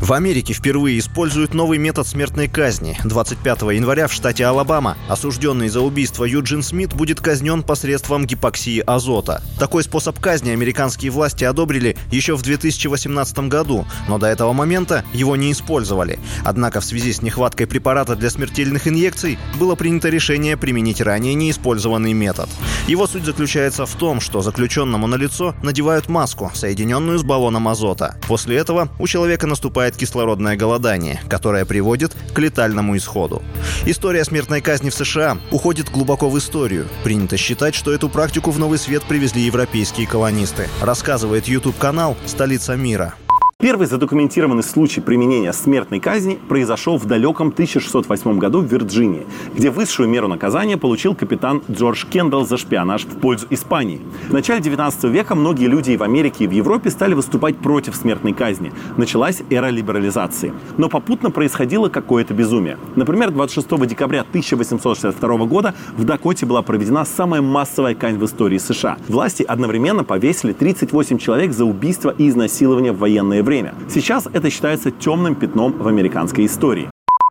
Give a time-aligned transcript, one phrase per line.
[0.00, 2.98] В Америке впервые используют новый метод смертной казни.
[3.04, 9.42] 25 января в штате Алабама осужденный за убийство Юджин Смит будет казнен посредством гипоксии азота.
[9.58, 15.36] Такой способ казни американские власти одобрили еще в 2018 году, но до этого момента его
[15.36, 16.18] не использовали.
[16.44, 22.14] Однако в связи с нехваткой препарата для смертельных инъекций было принято решение применить ранее неиспользованный
[22.14, 22.48] метод.
[22.86, 28.16] Его суть заключается в том, что заключенному на лицо надевают маску, соединенную с баллоном азота.
[28.26, 33.42] После этого у человека наступает кислородное голодание, которое приводит к летальному исходу.
[33.86, 36.88] История смертной казни в США уходит глубоко в историю.
[37.04, 40.68] Принято считать, что эту практику в новый свет привезли европейские колонисты.
[40.80, 43.14] Рассказывает YouTube-канал «Столица мира».
[43.60, 50.08] Первый задокументированный случай применения смертной казни произошел в далеком 1608 году в Вирджинии, где высшую
[50.08, 54.00] меру наказания получил капитан Джордж Кендалл за шпионаж в пользу Испании.
[54.30, 57.96] В начале 19 века многие люди и в Америке, и в Европе стали выступать против
[57.96, 58.72] смертной казни.
[58.96, 60.54] Началась эра либерализации.
[60.78, 62.78] Но попутно происходило какое-то безумие.
[62.96, 68.96] Например, 26 декабря 1862 года в Дакоте была проведена самая массовая казнь в истории США.
[69.06, 73.74] Власти одновременно повесили 38 человек за убийство и изнасилование в военное время время.
[73.88, 76.88] Сейчас это считается темным пятном в американской истории.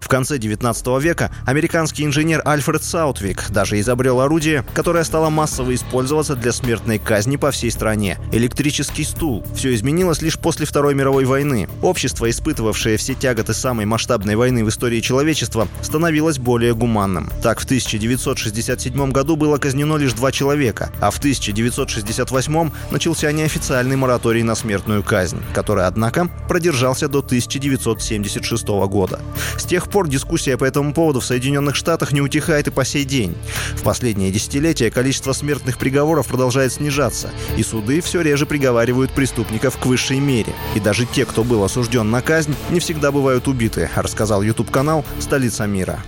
[0.00, 6.34] В конце 19 века американский инженер Альфред Саутвик даже изобрел орудие, которое стало массово использоваться
[6.34, 9.44] для смертной казни по всей стране– электрический стул.
[9.54, 11.68] Все изменилось лишь после Второй мировой войны.
[11.82, 17.30] Общество, испытывавшее все тяготы самой масштабной войны в истории человечества, становилось более гуманным.
[17.42, 24.42] Так, в 1967 году было казнено лишь два человека, а в 1968 начался неофициальный мораторий
[24.42, 29.20] на смертную казнь, который, однако, продержался до 1976 года.
[29.58, 33.04] С тех пор дискуссия по этому поводу в Соединенных Штатах не утихает и по сей
[33.04, 33.36] день.
[33.74, 39.86] В последние десятилетия количество смертных приговоров продолжает снижаться, и суды все реже приговаривают преступников к
[39.86, 40.52] высшей мере.
[40.74, 45.66] И даже те, кто был осужден на казнь, не всегда бывают убиты, рассказал YouTube-канал «Столица
[45.66, 46.02] мира».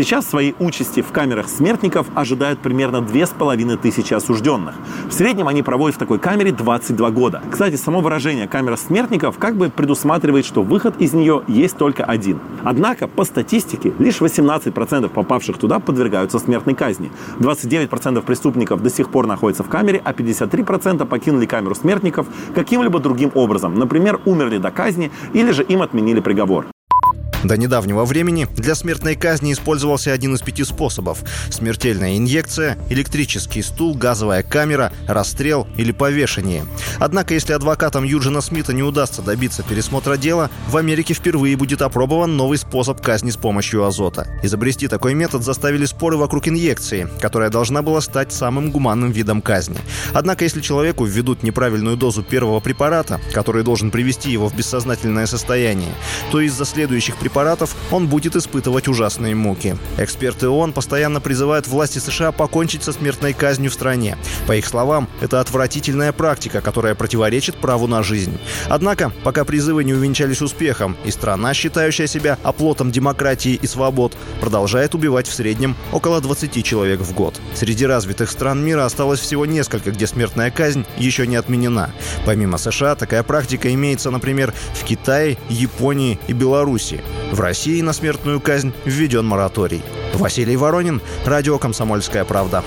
[0.00, 4.74] Сейчас своей участи в камерах смертников ожидают примерно две с половиной тысячи осужденных.
[5.10, 7.42] В среднем они проводят в такой камере 22 года.
[7.50, 12.40] Кстати, само выражение «камера смертников» как бы предусматривает, что выход из нее есть только один.
[12.64, 17.12] Однако, по статистике, лишь 18% попавших туда подвергаются смертной казни.
[17.38, 23.32] 29% преступников до сих пор находятся в камере, а 53% покинули камеру смертников каким-либо другим
[23.34, 23.74] образом.
[23.74, 26.64] Например, умерли до казни или же им отменили приговор.
[27.44, 33.94] До недавнего времени для смертной казни использовался один из пяти способов– смертельная инъекция, электрический стул,
[33.94, 36.66] газовая камера, расстрел или повешение.
[36.98, 42.36] Однако, если адвокатам Юджина Смита не удастся добиться пересмотра дела, в Америке впервые будет опробован
[42.36, 44.28] новый способ казни с помощью азота.
[44.42, 49.78] Изобрести такой метод заставили споры вокруг инъекции, которая должна была стать самым гуманным видом казни.
[50.12, 55.92] Однако, если человеку введут неправильную дозу первого препарата, который должен привести его в бессознательное состояние,
[56.30, 59.76] то из-за следующих препаратов препаратов, он будет испытывать ужасные муки.
[59.98, 64.18] Эксперты ООН постоянно призывают власти США покончить со смертной казнью в стране.
[64.48, 68.36] По их словам, это отвратительная практика, которая противоречит праву на жизнь.
[68.68, 74.96] Однако, пока призывы не увенчались успехом, и страна, считающая себя оплотом демократии и свобод, продолжает
[74.96, 77.40] убивать в среднем около 20 человек в год.
[77.54, 81.90] Среди развитых стран мира осталось всего несколько, где смертная казнь еще не отменена.
[82.26, 87.00] Помимо США, такая практика имеется, например, в Китае, Японии и Беларуси.
[87.30, 89.82] В России на смертную казнь введен мораторий.
[90.14, 92.64] Василий Воронин, Радио «Комсомольская правда».